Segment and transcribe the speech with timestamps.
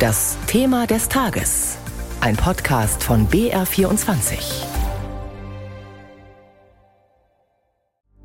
[0.00, 1.76] Das Thema des Tages.
[2.22, 4.64] Ein Podcast von BR24.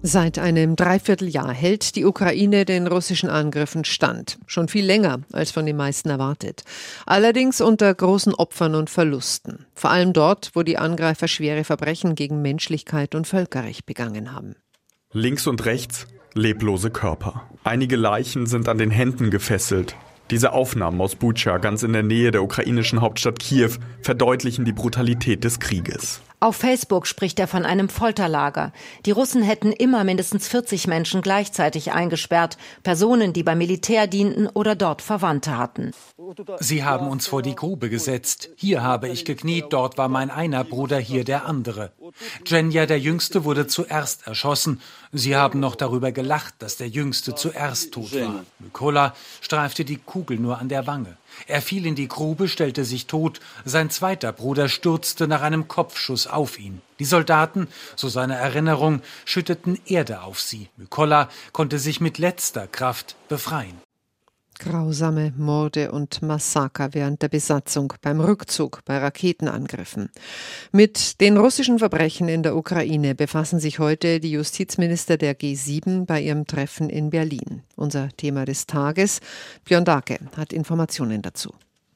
[0.01, 4.37] Seit einem Dreivierteljahr hält die Ukraine den russischen Angriffen stand.
[4.47, 6.63] Schon viel länger als von den meisten erwartet.
[7.05, 9.65] Allerdings unter großen Opfern und Verlusten.
[9.73, 14.55] Vor allem dort, wo die Angreifer schwere Verbrechen gegen Menschlichkeit und Völkerrecht begangen haben.
[15.11, 17.49] Links und rechts leblose Körper.
[17.65, 19.97] Einige Leichen sind an den Händen gefesselt.
[20.31, 25.43] Diese Aufnahmen aus Bucha, ganz in der Nähe der ukrainischen Hauptstadt Kiew, verdeutlichen die Brutalität
[25.43, 26.21] des Krieges.
[26.39, 28.73] Auf Facebook spricht er von einem Folterlager.
[29.05, 34.75] Die Russen hätten immer mindestens 40 Menschen gleichzeitig eingesperrt, Personen, die beim Militär dienten oder
[34.75, 35.91] dort Verwandte hatten.
[36.59, 38.49] Sie haben uns vor die Grube gesetzt.
[38.57, 41.91] Hier habe ich gekniet, dort war mein einer Bruder, hier der andere.
[42.45, 44.81] Jenja, der Jüngste, wurde zuerst erschossen.
[45.11, 48.43] Sie haben noch darüber gelacht, dass der Jüngste zuerst tot war.
[48.59, 51.17] Mykola streifte die Kugel nur an der Wange.
[51.47, 53.39] Er fiel in die Grube, stellte sich tot.
[53.63, 56.81] Sein zweiter Bruder stürzte nach einem Kopfschuss auf ihn.
[56.99, 60.69] Die Soldaten, so seine Erinnerung, schütteten Erde auf sie.
[60.77, 63.84] Mykola konnte sich mit letzter Kraft befreien.
[64.59, 70.09] Grausame Morde und Massaker während der Besatzung, beim Rückzug, bei Raketenangriffen.
[70.71, 76.21] Mit den russischen Verbrechen in der Ukraine befassen sich heute die Justizminister der G7 bei
[76.21, 77.63] ihrem Treffen in Berlin.
[77.75, 79.19] Unser Thema des Tages.
[79.65, 81.53] Björn Dake hat Informationen dazu.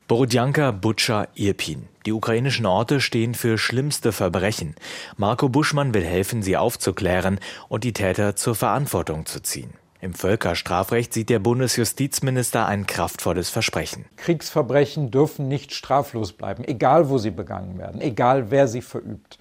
[0.10, 1.88] Borodjanka, Butscha, Irpin.
[2.08, 4.74] Die ukrainischen Orte stehen für schlimmste Verbrechen.
[5.18, 9.79] Marco Buschmann will helfen, sie aufzuklären und die Täter zur Verantwortung zu ziehen.
[10.02, 14.06] Im Völkerstrafrecht sieht der Bundesjustizminister ein kraftvolles Versprechen.
[14.16, 19.40] Kriegsverbrechen dürfen nicht straflos bleiben, egal wo sie begangen werden, egal wer sie verübt.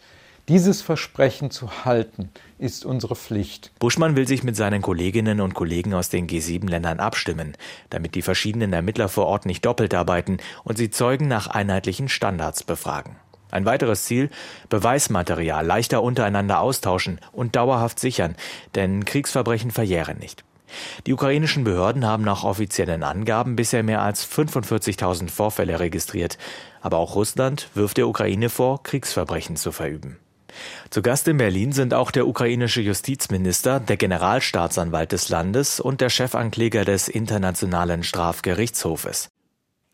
[0.49, 3.71] Dieses Versprechen zu halten, ist unsere Pflicht.
[3.79, 7.55] Buschmann will sich mit seinen Kolleginnen und Kollegen aus den G7-Ländern abstimmen,
[7.91, 12.65] damit die verschiedenen Ermittler vor Ort nicht doppelt arbeiten und sie Zeugen nach einheitlichen Standards
[12.65, 13.17] befragen.
[13.51, 14.31] Ein weiteres Ziel,
[14.69, 18.35] Beweismaterial leichter untereinander austauschen und dauerhaft sichern,
[18.75, 20.45] denn Kriegsverbrechen verjähren nicht.
[21.07, 26.39] Die ukrainischen Behörden haben nach offiziellen Angaben bisher mehr als 45.000 Vorfälle registriert.
[26.81, 30.19] Aber auch Russland wirft der Ukraine vor, Kriegsverbrechen zu verüben.
[30.91, 36.11] Zu Gast in Berlin sind auch der ukrainische Justizminister, der Generalstaatsanwalt des Landes und der
[36.11, 39.29] Chefankläger des Internationalen Strafgerichtshofes.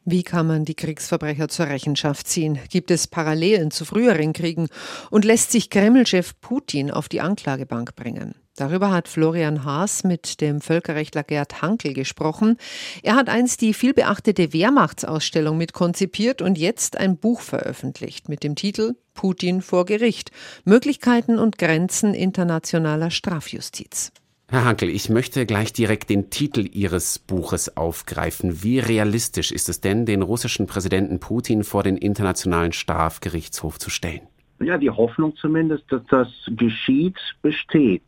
[0.07, 2.59] Wie kann man die Kriegsverbrecher zur Rechenschaft ziehen?
[2.69, 4.69] Gibt es Parallelen zu früheren Kriegen?
[5.11, 8.35] Und lässt sich Kremlchef Putin auf die Anklagebank bringen?
[8.57, 12.59] Darüber hat Florian Haas mit dem Völkerrechtler Gerd Hankel gesprochen.
[13.03, 18.57] Er hat einst die vielbeachtete Wehrmachtsausstellung mit konzipiert und jetzt ein Buch veröffentlicht mit dem
[18.57, 20.31] Titel Putin vor Gericht.
[20.65, 24.13] Möglichkeiten und Grenzen internationaler Strafjustiz.
[24.49, 28.63] Herr Hankel, ich möchte gleich direkt den Titel Ihres Buches aufgreifen.
[28.63, 34.23] Wie realistisch ist es denn, den russischen Präsidenten Putin vor den Internationalen Strafgerichtshof zu stellen?
[34.61, 38.03] ja, die Hoffnung zumindest, dass das geschieht, besteht.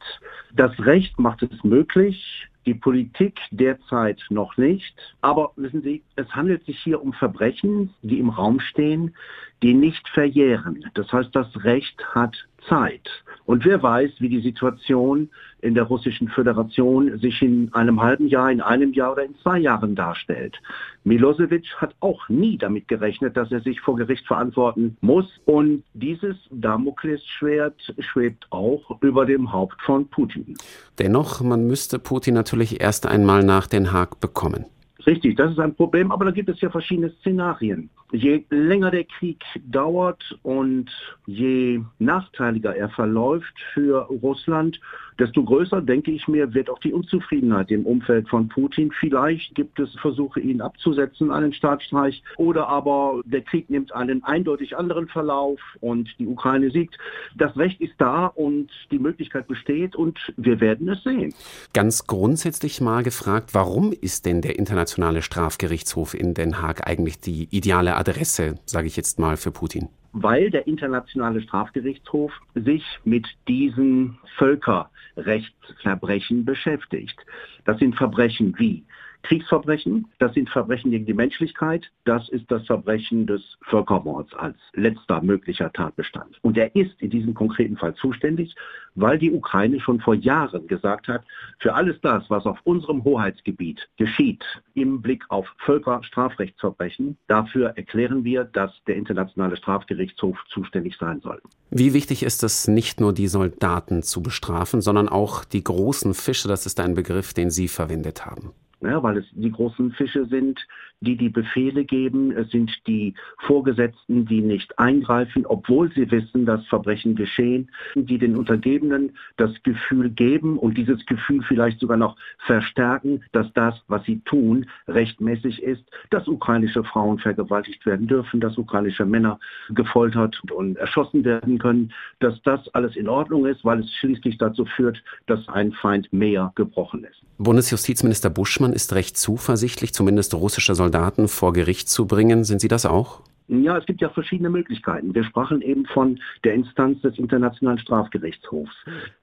[0.55, 4.95] Das Recht macht es möglich, die Politik derzeit noch nicht.
[5.21, 9.15] Aber wissen Sie, es handelt sich hier um Verbrechen, die im Raum stehen,
[9.63, 10.85] die nicht verjähren.
[10.95, 12.37] Das heißt, das Recht hat
[12.69, 13.09] Zeit.
[13.45, 18.51] Und wer weiß, wie die Situation in der Russischen Föderation sich in einem halben Jahr,
[18.51, 20.57] in einem Jahr oder in zwei Jahren darstellt.
[21.05, 25.27] Milosevic hat auch nie damit gerechnet, dass er sich vor Gericht verantworten muss.
[25.45, 30.57] Und dieses Damoklesschwert schwebt auch über dem Haupt von Putin.
[30.99, 34.65] Dennoch, man müsste Putin natürlich erst einmal nach Den Haag bekommen.
[35.07, 37.91] Richtig, das ist ein Problem, aber da gibt es ja verschiedene Szenarien.
[38.13, 40.91] Je länger der Krieg dauert und
[41.27, 44.81] je nachteiliger er verläuft für Russland,
[45.19, 48.93] desto größer, denke ich mir, wird auch die Unzufriedenheit im Umfeld von Putin.
[48.99, 54.77] Vielleicht gibt es Versuche, ihn abzusetzen, einen Staatsstreich, oder aber der Krieg nimmt einen eindeutig
[54.77, 56.99] anderen Verlauf und die Ukraine siegt.
[57.35, 61.35] Das Recht ist da und die Möglichkeit besteht und wir werden es sehen.
[61.73, 67.49] Ganz grundsätzlich mal gefragt, warum ist denn der Internationale Strafgerichtshof in Den Haag eigentlich die
[67.51, 69.89] ideale Adresse, sage ich jetzt mal, für Putin?
[70.19, 77.19] weil der Internationale Strafgerichtshof sich mit diesen Völkerrechtsverbrechen beschäftigt.
[77.67, 78.83] Das sind Verbrechen wie
[79.27, 85.21] Kriegsverbrechen, das sind Verbrechen gegen die Menschlichkeit, das ist das Verbrechen des Völkermords als letzter
[85.21, 86.39] möglicher Tatbestand.
[86.43, 88.55] Und er ist in diesem konkreten Fall zuständig,
[88.95, 91.25] weil die Ukraine schon vor Jahren gesagt hat,
[91.59, 94.45] für alles das, was auf unserem Hoheitsgebiet geschieht,
[94.75, 101.43] im Blick auf Völkerstrafrechtsverbrechen, dafür erklären wir, dass der Internationale Strafgerichtshof zuständig sein soll.
[101.71, 106.47] Wie wichtig ist es, nicht nur die Soldaten zu bestrafen, sondern auch die großen Fische,
[106.47, 108.53] das ist ein Begriff, den Sie verwendet haben.
[108.81, 110.67] Ja, weil es die großen Fische sind,
[111.01, 112.33] die die Befehle geben.
[112.33, 118.37] Es sind die Vorgesetzten, die nicht eingreifen, obwohl sie wissen, dass Verbrechen geschehen, die den
[118.37, 122.17] Untergebenen das Gefühl geben und dieses Gefühl vielleicht sogar noch
[122.47, 128.57] verstärken, dass das, was sie tun, rechtmäßig ist, dass ukrainische Frauen vergewaltigt werden dürfen, dass
[128.57, 129.39] ukrainische Männer
[129.71, 134.65] gefoltert und erschossen werden können, dass das alles in Ordnung ist, weil es schließlich dazu
[134.65, 137.23] führt, dass ein Feind mehr gebrochen ist.
[137.39, 140.86] Bundesjustizminister Buschmann ist recht zuversichtlich, zumindest russische Soldaten
[141.29, 142.45] vor Gericht zu bringen.
[142.45, 143.21] Sind Sie das auch?
[143.49, 145.15] Ja, es gibt ja verschiedene Möglichkeiten.
[145.15, 148.75] Wir sprachen eben von der Instanz des Internationalen Strafgerichtshofs.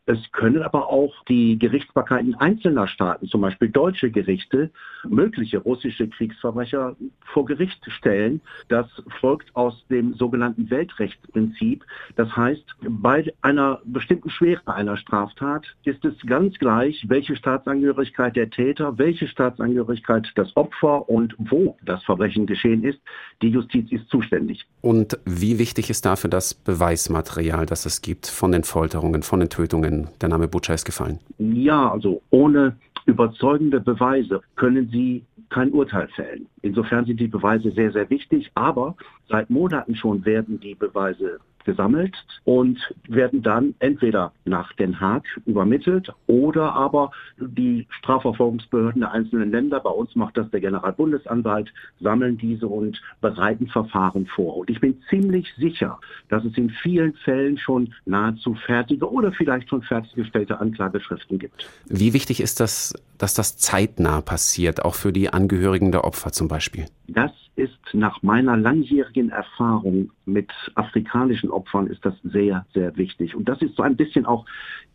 [0.06, 4.72] Es können aber auch die Gerichtsbarkeiten einzelner Staaten, zum Beispiel deutsche Gerichte,
[5.08, 6.96] mögliche russische Kriegsverbrecher
[7.34, 8.42] vor Gericht stellen.
[8.70, 8.88] Das
[9.20, 11.86] folgt aus dem sogenannten Weltrechtsprinzip.
[12.16, 18.50] Das heißt, bei einer bestimmten Schwere einer Straftat ist es ganz gleich, welche Staatsangehörigkeit der
[18.50, 23.00] Täter, welche Staatsangehörigkeit das Opfer und wo das Verbrechen geschehen ist.
[23.42, 24.68] Die Justiz ist zuständig.
[24.81, 29.50] Und wie wichtig ist dafür das Beweismaterial, das es gibt von den Folterungen, von den
[29.50, 30.10] Tötungen?
[30.21, 31.19] Der Name Butcher ist gefallen.
[31.39, 32.75] Ja, also ohne
[33.07, 36.45] überzeugende Beweise können Sie kein Urteil fällen.
[36.62, 38.95] Insofern sind die Beweise sehr, sehr wichtig, aber
[39.30, 46.12] seit Monaten schon werden die Beweise gesammelt und werden dann entweder nach Den Haag übermittelt
[46.27, 52.68] oder aber die Strafverfolgungsbehörden der einzelnen Länder, bei uns macht das der Generalbundesanwalt, sammeln diese
[52.68, 54.57] und bereiten Verfahren vor.
[54.57, 56.00] Und ich bin ziemlich sicher,
[56.30, 61.69] dass es in vielen Fällen schon nahezu fertige oder vielleicht schon fertiggestellte Anklageschriften gibt.
[61.88, 66.48] Wie wichtig ist das, dass das zeitnah passiert, auch für die Angehörigen der Opfer zum
[66.48, 66.86] Beispiel?
[67.07, 73.35] Das ist nach meiner langjährigen Erfahrung mit afrikanischen Opfern ist das sehr, sehr wichtig.
[73.35, 74.45] Und das ist so ein bisschen auch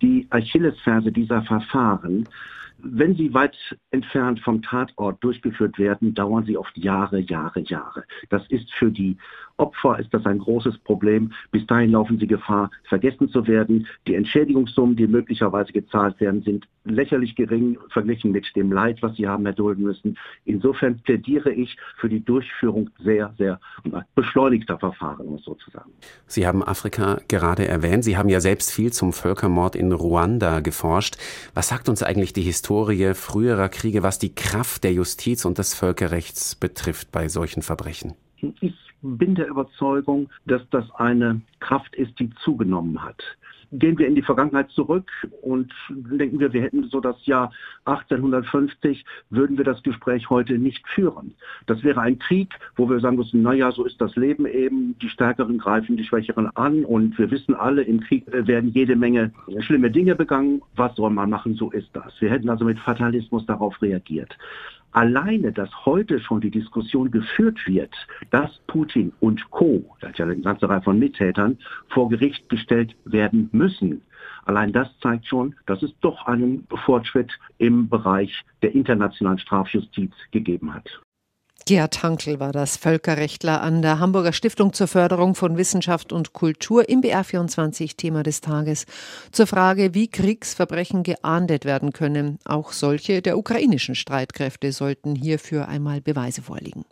[0.02, 2.28] die Achillesferse dieser Verfahren.
[2.78, 3.56] Wenn sie weit
[3.90, 8.04] entfernt vom Tatort durchgeführt werden, dauern sie oft Jahre, Jahre, Jahre.
[8.28, 9.16] Das ist für die
[9.58, 11.32] Opfer ist das ein großes Problem.
[11.50, 13.86] Bis dahin laufen sie Gefahr, vergessen zu werden.
[14.06, 19.28] Die Entschädigungssummen, die möglicherweise gezahlt werden, sind lächerlich gering verglichen mit dem Leid, was sie
[19.28, 20.16] haben erdulden müssen.
[20.44, 23.60] Insofern plädiere ich für die Durchführung sehr, sehr
[24.14, 25.90] beschleunigter Verfahren, um es so zu sagen.
[26.26, 28.04] Sie haben Afrika gerade erwähnt.
[28.04, 31.16] Sie haben ja selbst viel zum Völkermord in Ruanda geforscht.
[31.54, 35.74] Was sagt uns eigentlich die Historie früherer Kriege, was die Kraft der Justiz und des
[35.74, 38.14] Völkerrechts betrifft bei solchen Verbrechen?
[38.60, 43.22] Ich bin der Überzeugung, dass das eine Kraft ist, die zugenommen hat.
[43.70, 45.10] Gehen wir in die Vergangenheit zurück
[45.42, 47.52] und denken wir, wir hätten so das Jahr
[47.84, 51.34] 1850, würden wir das Gespräch heute nicht führen.
[51.66, 55.10] Das wäre ein Krieg, wo wir sagen müssen, naja, so ist das Leben eben, die
[55.10, 59.90] Stärkeren greifen die Schwächeren an und wir wissen alle, im Krieg werden jede Menge schlimme
[59.90, 60.62] Dinge begangen.
[60.74, 61.52] Was soll man machen?
[61.54, 62.18] So ist das.
[62.20, 64.34] Wir hätten also mit Fatalismus darauf reagiert.
[64.92, 67.94] Alleine, dass heute schon die Diskussion geführt wird,
[68.30, 71.58] dass Putin und Co., da hat ja eine ganze Reihe von Mittätern,
[71.88, 74.02] vor Gericht gestellt werden müssen,
[74.46, 80.72] allein das zeigt schon, dass es doch einen Fortschritt im Bereich der internationalen Strafjustiz gegeben
[80.72, 80.88] hat.
[81.68, 86.88] Gerd Hankel war das Völkerrechtler an der Hamburger Stiftung zur Förderung von Wissenschaft und Kultur
[86.88, 88.86] im BR24 Thema des Tages
[89.32, 92.38] zur Frage, wie Kriegsverbrechen geahndet werden können.
[92.46, 96.86] Auch solche der ukrainischen Streitkräfte sollten hierfür einmal Beweise vorliegen.